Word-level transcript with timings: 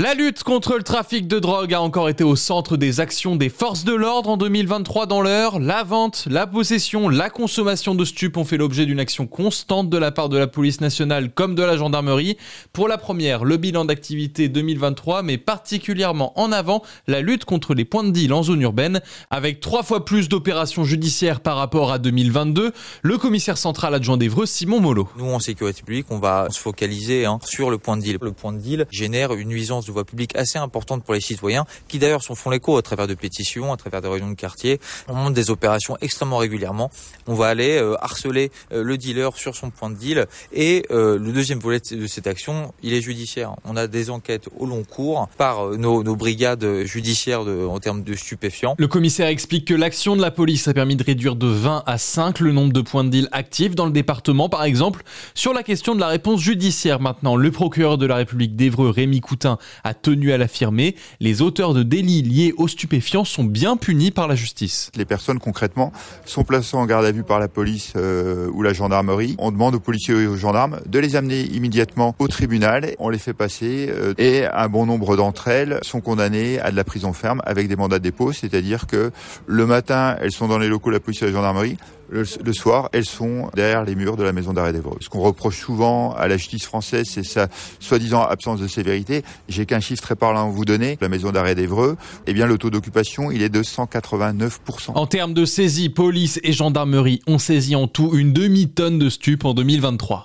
La 0.00 0.14
lutte 0.14 0.44
contre 0.44 0.76
le 0.76 0.84
trafic 0.84 1.26
de 1.26 1.40
drogue 1.40 1.74
a 1.74 1.82
encore 1.82 2.08
été 2.08 2.22
au 2.22 2.36
centre 2.36 2.76
des 2.76 3.00
actions 3.00 3.34
des 3.34 3.48
forces 3.48 3.82
de 3.82 3.92
l'ordre 3.92 4.30
en 4.30 4.36
2023 4.36 5.06
dans 5.06 5.20
l'heure. 5.20 5.58
La 5.58 5.82
vente, 5.82 6.28
la 6.30 6.46
possession, 6.46 7.08
la 7.08 7.30
consommation 7.30 7.96
de 7.96 8.04
stupes 8.04 8.36
ont 8.36 8.44
fait 8.44 8.58
l'objet 8.58 8.86
d'une 8.86 9.00
action 9.00 9.26
constante 9.26 9.90
de 9.90 9.98
la 9.98 10.12
part 10.12 10.28
de 10.28 10.38
la 10.38 10.46
police 10.46 10.80
nationale 10.80 11.32
comme 11.32 11.56
de 11.56 11.64
la 11.64 11.76
gendarmerie. 11.76 12.36
Pour 12.72 12.86
la 12.86 12.96
première, 12.96 13.44
le 13.44 13.56
bilan 13.56 13.86
d'activité 13.86 14.48
2023 14.48 15.24
met 15.24 15.36
particulièrement 15.36 16.32
en 16.38 16.52
avant 16.52 16.84
la 17.08 17.20
lutte 17.20 17.44
contre 17.44 17.74
les 17.74 17.84
points 17.84 18.04
de 18.04 18.12
deal 18.12 18.32
en 18.32 18.44
zone 18.44 18.62
urbaine. 18.62 19.00
Avec 19.30 19.58
trois 19.58 19.82
fois 19.82 20.04
plus 20.04 20.28
d'opérations 20.28 20.84
judiciaires 20.84 21.40
par 21.40 21.56
rapport 21.56 21.90
à 21.90 21.98
2022, 21.98 22.70
le 23.02 23.18
commissaire 23.18 23.58
central 23.58 23.94
adjoint 23.94 24.16
d'Evreux, 24.16 24.46
Simon 24.46 24.78
Molo. 24.78 25.08
Nous, 25.18 25.28
en 25.28 25.40
sécurité 25.40 25.82
publique, 25.82 26.06
on 26.10 26.20
va 26.20 26.46
se 26.50 26.60
focaliser 26.60 27.26
hein, 27.26 27.40
sur 27.42 27.68
le 27.68 27.78
point 27.78 27.96
de 27.96 28.02
deal. 28.02 28.18
Le 28.22 28.30
point 28.30 28.52
de 28.52 28.58
deal 28.58 28.86
génère 28.92 29.32
une 29.32 29.48
nuisance 29.48 29.87
de 29.88 29.92
voie 29.92 30.04
publique 30.04 30.36
assez 30.36 30.58
importante 30.58 31.04
pour 31.04 31.14
les 31.14 31.20
citoyens, 31.20 31.64
qui 31.88 31.98
d'ailleurs 31.98 32.22
s'en 32.22 32.34
font 32.34 32.50
l'écho 32.50 32.76
à 32.76 32.82
travers 32.82 33.06
de 33.06 33.14
pétitions, 33.14 33.72
à 33.72 33.76
travers 33.76 34.00
des 34.00 34.08
réunions 34.08 34.30
de 34.30 34.34
quartier. 34.34 34.80
On 35.08 35.14
monte 35.14 35.34
des 35.34 35.50
opérations 35.50 35.96
extrêmement 36.00 36.38
régulièrement. 36.38 36.90
On 37.26 37.34
va 37.34 37.46
aller 37.46 37.78
euh, 37.78 37.96
harceler 38.02 38.50
euh, 38.72 38.82
le 38.82 38.96
dealer 38.96 39.36
sur 39.36 39.56
son 39.56 39.70
point 39.70 39.90
de 39.90 39.96
deal. 39.96 40.26
Et 40.52 40.84
euh, 40.90 41.18
le 41.18 41.32
deuxième 41.32 41.58
volet 41.58 41.80
de 41.90 42.06
cette 42.06 42.26
action, 42.26 42.72
il 42.82 42.94
est 42.94 43.00
judiciaire. 43.00 43.54
On 43.64 43.76
a 43.76 43.86
des 43.86 44.10
enquêtes 44.10 44.48
au 44.58 44.66
long 44.66 44.84
cours 44.84 45.28
par 45.36 45.70
nos, 45.70 46.02
nos 46.02 46.16
brigades 46.16 46.84
judiciaires 46.84 47.44
de, 47.44 47.66
en 47.66 47.78
termes 47.78 48.02
de 48.02 48.14
stupéfiants. 48.14 48.74
Le 48.78 48.88
commissaire 48.88 49.28
explique 49.28 49.66
que 49.66 49.74
l'action 49.74 50.16
de 50.16 50.22
la 50.22 50.30
police 50.30 50.68
a 50.68 50.74
permis 50.74 50.96
de 50.96 51.04
réduire 51.04 51.36
de 51.36 51.46
20 51.46 51.82
à 51.86 51.98
5 51.98 52.40
le 52.40 52.52
nombre 52.52 52.72
de 52.72 52.80
points 52.80 53.04
de 53.04 53.10
deal 53.10 53.28
actifs 53.32 53.74
dans 53.74 53.86
le 53.86 53.92
département, 53.92 54.48
par 54.48 54.64
exemple. 54.64 55.02
Sur 55.34 55.52
la 55.52 55.62
question 55.62 55.94
de 55.94 56.00
la 56.00 56.08
réponse 56.08 56.40
judiciaire 56.40 57.00
maintenant, 57.00 57.36
le 57.36 57.50
procureur 57.50 57.98
de 57.98 58.06
la 58.06 58.16
République 58.16 58.56
d'Evreux, 58.56 58.90
Rémi 58.90 59.20
Coutin, 59.20 59.58
a 59.84 59.94
tenu 59.94 60.32
à 60.32 60.38
l'affirmer, 60.38 60.94
les 61.20 61.42
auteurs 61.42 61.74
de 61.74 61.82
délits 61.82 62.22
liés 62.22 62.54
aux 62.56 62.68
stupéfiants 62.68 63.24
sont 63.24 63.44
bien 63.44 63.76
punis 63.76 64.10
par 64.10 64.28
la 64.28 64.34
justice. 64.34 64.90
Les 64.96 65.04
personnes 65.04 65.38
concrètement 65.38 65.92
sont 66.24 66.44
placées 66.44 66.76
en 66.76 66.86
garde 66.86 67.04
à 67.04 67.12
vue 67.12 67.24
par 67.24 67.40
la 67.40 67.48
police 67.48 67.92
euh, 67.96 68.48
ou 68.52 68.62
la 68.62 68.72
gendarmerie. 68.72 69.36
On 69.38 69.50
demande 69.50 69.74
aux 69.74 69.80
policiers 69.80 70.14
et 70.14 70.26
aux 70.26 70.36
gendarmes 70.36 70.80
de 70.86 70.98
les 70.98 71.16
amener 71.16 71.42
immédiatement 71.42 72.14
au 72.18 72.28
tribunal. 72.28 72.94
On 72.98 73.08
les 73.08 73.18
fait 73.18 73.34
passer 73.34 73.88
euh, 73.90 74.14
et 74.18 74.44
un 74.46 74.68
bon 74.68 74.86
nombre 74.86 75.16
d'entre 75.16 75.48
elles 75.48 75.78
sont 75.82 76.00
condamnées 76.00 76.60
à 76.60 76.70
de 76.70 76.76
la 76.76 76.84
prison 76.84 77.12
ferme 77.12 77.42
avec 77.44 77.68
des 77.68 77.76
mandats 77.76 77.98
de 77.98 78.04
dépôt, 78.04 78.32
c'est-à-dire 78.32 78.86
que 78.86 79.10
le 79.46 79.66
matin 79.66 80.16
elles 80.20 80.32
sont 80.32 80.48
dans 80.48 80.58
les 80.58 80.68
locaux 80.68 80.90
de 80.90 80.94
la 80.94 81.00
police 81.00 81.22
et 81.22 81.26
de 81.26 81.30
la 81.30 81.36
gendarmerie, 81.36 81.76
le, 82.10 82.52
soir, 82.52 82.88
elles 82.92 83.04
sont 83.04 83.50
derrière 83.54 83.84
les 83.84 83.94
murs 83.94 84.16
de 84.16 84.22
la 84.22 84.32
maison 84.32 84.52
d'arrêt 84.52 84.72
d'Evreux. 84.72 84.98
Ce 85.00 85.08
qu'on 85.08 85.20
reproche 85.20 85.58
souvent 85.58 86.12
à 86.14 86.28
la 86.28 86.36
justice 86.36 86.64
française, 86.64 87.06
c'est 87.08 87.22
sa 87.22 87.48
soi-disant 87.80 88.22
absence 88.22 88.60
de 88.60 88.66
sévérité. 88.66 89.22
J'ai 89.48 89.66
qu'un 89.66 89.80
chiffre 89.80 90.02
très 90.02 90.16
parlant 90.16 90.48
à 90.48 90.50
vous 90.50 90.64
donner. 90.64 90.98
La 91.00 91.08
maison 91.08 91.30
d'arrêt 91.32 91.54
d'Evreux, 91.54 91.96
eh 92.26 92.32
bien, 92.32 92.46
le 92.46 92.58
taux 92.58 92.70
d'occupation, 92.70 93.30
il 93.30 93.42
est 93.42 93.48
de 93.48 93.62
189%. 93.62 94.92
En 94.94 95.06
termes 95.06 95.34
de 95.34 95.44
saisie, 95.44 95.88
police 95.88 96.40
et 96.42 96.52
gendarmerie 96.52 97.20
ont 97.26 97.38
saisi 97.38 97.76
en 97.76 97.86
tout 97.86 98.10
une 98.14 98.32
demi-tonne 98.32 98.98
de 98.98 99.10
stupes 99.10 99.44
en 99.44 99.54
2023. 99.54 100.16